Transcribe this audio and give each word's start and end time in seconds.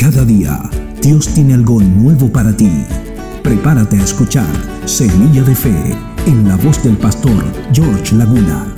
Cada 0.00 0.24
día, 0.24 0.60
Dios 1.02 1.26
tiene 1.34 1.54
algo 1.54 1.80
nuevo 1.80 2.30
para 2.32 2.56
ti. 2.56 2.70
Prepárate 3.42 3.96
a 3.98 4.04
escuchar 4.04 4.46
Semilla 4.84 5.42
de 5.42 5.56
Fe 5.56 5.96
en 6.24 6.46
la 6.46 6.54
voz 6.54 6.80
del 6.84 6.96
pastor 6.96 7.44
George 7.72 8.14
Laguna. 8.14 8.72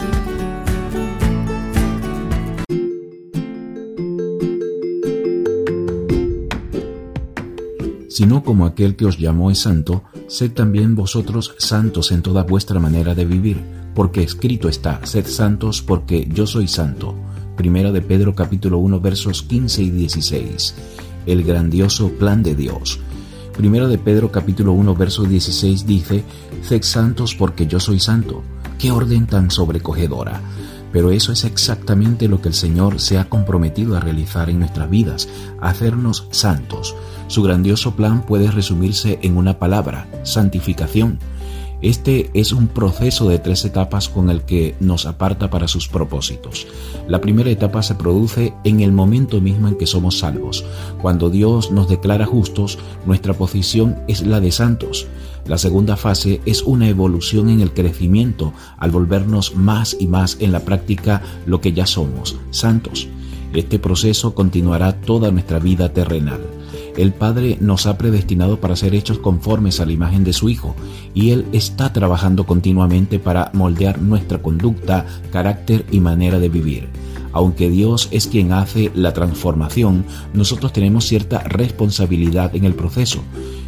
Sino 8.09 8.43
como 8.43 8.65
aquel 8.65 8.97
que 8.97 9.05
os 9.05 9.19
llamó 9.19 9.51
es 9.51 9.59
santo, 9.59 10.05
sed 10.27 10.53
también 10.53 10.95
vosotros 10.95 11.55
santos 11.59 12.13
en 12.13 12.23
toda 12.23 12.45
vuestra 12.45 12.81
manera 12.81 13.15
de 13.15 13.27
vivir, 13.27 13.61
porque 13.95 14.23
escrito 14.23 14.71
está, 14.71 15.05
sed 15.05 15.27
santos 15.27 15.83
porque 15.83 16.27
yo 16.33 16.47
soy 16.47 16.67
santo. 16.67 17.15
Primera 17.59 17.93
de 17.93 18.01
Pedro 18.01 18.35
capítulo 18.35 18.79
1 18.79 19.01
versos 19.01 19.43
15 19.43 19.83
y 19.83 19.91
16 19.91 20.75
el 21.27 21.45
grandioso 21.45 22.11
plan 22.11 22.43
de 22.43 22.55
Dios. 22.55 23.01
Primero 23.57 23.89
de 23.89 23.99
Pedro 23.99 24.31
capítulo 24.33 24.73
1 24.73 24.95
verso 24.95 25.25
16 25.25 25.87
dice, 25.87 26.25
Sed 26.63 26.83
santos 26.83 27.35
porque 27.35 27.67
yo 27.67 27.81
soy 27.81 28.01
santo. 28.01 28.43
Qué 28.79 28.91
orden 28.91 29.27
tan 29.27 29.51
sobrecogedora. 29.51 30.41
Pero 30.93 31.11
eso 31.11 31.33
es 31.33 31.45
exactamente 31.45 32.27
lo 32.27 32.41
que 32.41 32.49
el 32.49 32.55
Señor 32.55 33.01
se 33.01 33.19
ha 33.19 33.29
comprometido 33.29 33.97
a 33.97 34.01
realizar 34.01 34.51
en 34.51 34.59
nuestras 34.59 34.91
vidas, 34.91 35.29
hacernos 35.61 36.27
santos. 36.31 36.97
Su 37.29 37.43
grandioso 37.43 37.95
plan 37.95 38.27
puede 38.27 38.51
resumirse 38.51 39.19
en 39.23 39.37
una 39.37 39.59
palabra, 39.59 40.09
santificación. 40.25 41.19
Este 41.83 42.31
es 42.35 42.53
un 42.53 42.69
proceso 42.69 43.27
de 43.27 43.39
tres 43.39 43.65
etapas 43.65 44.11
con 44.11 44.29
el 44.29 44.43
que 44.43 44.75
nos 44.81 45.07
aparta 45.07 45.49
para 45.49 45.67
sus 45.67 45.89
propósitos. 45.89 46.67
La 47.09 47.23
primera 47.23 47.49
etapa 47.49 47.83
se 47.83 47.95
produce 47.95 48.53
en 48.65 48.81
el 48.81 48.93
momento 48.93 49.41
mismo 49.41 49.67
en 49.67 49.79
que 49.79 49.87
somos 49.87 50.19
salvos. 50.19 50.63
Cuando 51.01 51.31
Dios 51.31 51.71
nos 51.71 51.89
declara 51.89 52.27
justos, 52.27 52.79
nuestra 53.07 53.33
posición 53.33 53.97
es 54.09 54.27
la 54.27 54.41
de 54.41 54.53
santos. 54.53 55.07
La 55.47 55.57
segunda 55.57 55.97
fase 55.97 56.43
es 56.45 56.63
una 56.63 56.87
evolución 56.87 57.49
en 57.49 57.63
el 57.63 57.73
crecimiento 57.73 58.53
al 58.77 58.91
volvernos 58.91 59.57
más 59.57 59.97
y 59.99 60.07
más 60.07 60.37
en 60.41 60.53
la 60.53 60.61
práctica 60.61 61.23
lo 61.47 61.63
que 61.63 61.73
ya 61.73 61.87
somos, 61.87 62.37
santos. 62.51 63.09
Este 63.55 63.79
proceso 63.79 64.35
continuará 64.35 65.01
toda 65.01 65.31
nuestra 65.31 65.59
vida 65.59 65.95
terrenal. 65.95 66.60
El 66.97 67.13
Padre 67.13 67.57
nos 67.61 67.87
ha 67.87 67.97
predestinado 67.99 68.61
para 68.61 68.77
ser 68.77 68.95
hechos 68.95 69.19
conformes 69.19 69.81
a 69.81 69.87
la 69.87 69.93
imagen 69.93 70.25
de 70.25 70.33
su 70.33 70.49
Hijo 70.49 70.75
y 71.15 71.31
Él 71.31 71.47
está 71.53 71.93
trabajando 71.93 72.47
continuamente 72.47 73.19
para 73.19 73.51
moldear 73.55 74.01
nuestra 74.01 74.43
conducta, 74.43 75.07
carácter 75.33 75.85
y 75.91 76.01
manera 76.01 76.39
de 76.39 76.49
vivir. 76.49 76.89
Aunque 77.33 77.71
Dios 77.71 78.09
es 78.11 78.27
quien 78.27 78.53
hace 78.53 78.91
la 78.95 79.13
transformación, 79.13 80.05
nosotros 80.35 80.73
tenemos 80.73 81.05
cierta 81.07 81.39
responsabilidad 81.41 82.55
en 82.57 82.65
el 82.65 82.75
proceso. 82.75 83.21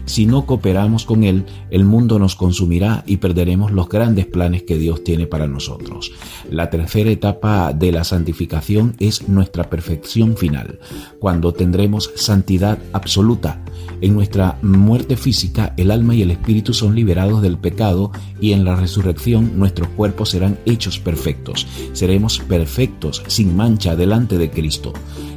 Si 0.04 0.26
no 0.26 0.46
cooperamos 0.46 1.04
con 1.04 1.24
Él, 1.24 1.44
el 1.70 1.84
mundo 1.84 2.18
nos 2.18 2.36
consumirá 2.36 3.04
y 3.06 3.18
perderemos 3.18 3.72
los 3.72 3.88
grandes 3.88 4.26
planes 4.26 4.62
que 4.64 4.76
Dios 4.78 5.04
tiene 5.04 5.26
para 5.26 5.46
nosotros. 5.46 6.12
La 6.50 6.70
tercera 6.70 7.10
etapa 7.10 7.72
de 7.72 7.92
la 7.92 8.04
santificación 8.04 8.94
es 8.98 9.28
nuestra 9.28 9.70
perfección 9.70 10.36
final, 10.36 10.80
cuando 11.18 11.52
tendremos 11.52 12.10
santidad 12.14 12.78
absoluta. 12.92 13.64
En 14.00 14.14
nuestra 14.14 14.58
muerte 14.62 15.16
física, 15.16 15.74
el 15.76 15.90
alma 15.90 16.14
y 16.14 16.22
el 16.22 16.32
espíritu 16.32 16.74
son 16.74 16.94
liberados 16.94 17.40
del 17.40 17.56
pecado 17.56 18.10
y 18.40 18.52
en 18.52 18.64
la 18.64 18.74
resurrección 18.74 19.58
nuestros 19.58 19.88
cuerpos 19.88 20.30
serán 20.30 20.58
hechos 20.66 20.98
perfectos. 20.98 21.66
Seremos 21.92 22.40
perfectos, 22.40 23.22
sin 23.28 23.56
mancha, 23.56 23.94
delante 23.94 24.38
de 24.38 24.50
Cristo. 24.50 24.92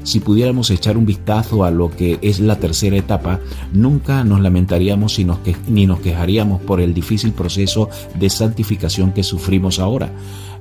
Si 0.06 0.20
pudiéramos 0.20 0.70
echar 0.70 0.98
un 0.98 1.08
vistazo 1.08 1.64
a 1.64 1.72
lo 1.72 1.90
que 1.90 2.20
es 2.22 2.40
la 2.40 2.60
tercera 2.60 2.96
etapa, 2.96 3.40
nunca 3.74 4.24
nos 4.24 4.40
lamentaríamos 4.40 5.18
ni 5.68 5.88
nos 5.88 6.00
quejaríamos 6.00 6.62
por 6.62 6.80
el 6.80 6.94
difícil 6.94 7.34
proceso 7.34 7.90
de 8.14 8.30
santificación 8.30 9.14
que 9.14 9.24
sufrimos 9.24 9.80
ahora. 9.80 10.12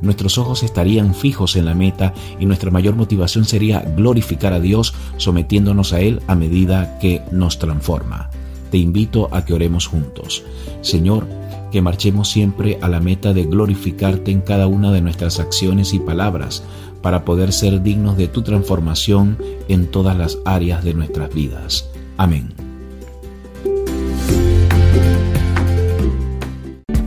Nuestros 0.00 0.38
ojos 0.38 0.62
estarían 0.62 1.14
fijos 1.14 1.56
en 1.56 1.66
la 1.66 1.74
meta 1.74 2.14
y 2.40 2.46
nuestra 2.46 2.70
mayor 2.70 2.96
motivación 2.96 3.44
sería 3.44 3.80
glorificar 3.80 4.54
a 4.54 4.60
Dios 4.60 4.94
sometiéndonos 5.18 5.92
a 5.92 6.00
Él 6.00 6.22
a 6.26 6.34
medida 6.34 6.98
que 6.98 7.20
nos 7.30 7.58
transforma. 7.58 8.30
Te 8.70 8.78
invito 8.78 9.28
a 9.30 9.44
que 9.44 9.52
oremos 9.52 9.86
juntos. 9.86 10.42
Señor, 10.80 11.28
que 11.74 11.82
marchemos 11.82 12.30
siempre 12.30 12.78
a 12.82 12.88
la 12.88 13.00
meta 13.00 13.32
de 13.32 13.46
glorificarte 13.46 14.30
en 14.30 14.42
cada 14.42 14.68
una 14.68 14.92
de 14.92 15.00
nuestras 15.00 15.40
acciones 15.40 15.92
y 15.92 15.98
palabras 15.98 16.62
para 17.02 17.24
poder 17.24 17.52
ser 17.52 17.82
dignos 17.82 18.16
de 18.16 18.28
tu 18.28 18.42
transformación 18.42 19.36
en 19.66 19.88
todas 19.88 20.16
las 20.16 20.38
áreas 20.44 20.84
de 20.84 20.94
nuestras 20.94 21.34
vidas. 21.34 21.90
Amén. 22.16 22.54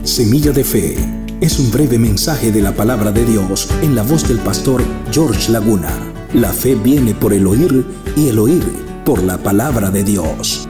Semilla 0.02 0.52
de 0.52 0.64
Fe 0.64 0.96
es 1.40 1.58
un 1.58 1.70
breve 1.70 1.98
mensaje 1.98 2.52
de 2.52 2.60
la 2.60 2.76
palabra 2.76 3.10
de 3.10 3.24
Dios 3.24 3.70
en 3.80 3.94
la 3.94 4.02
voz 4.02 4.28
del 4.28 4.38
pastor 4.38 4.82
George 5.10 5.50
Laguna. 5.50 5.88
La 6.34 6.52
fe 6.52 6.74
viene 6.74 7.14
por 7.14 7.32
el 7.32 7.46
oír 7.46 7.86
y 8.18 8.28
el 8.28 8.38
oír 8.38 8.64
por 9.06 9.22
la 9.22 9.38
palabra 9.38 9.90
de 9.90 10.04
Dios. 10.04 10.67